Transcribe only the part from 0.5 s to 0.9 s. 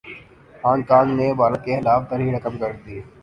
Hong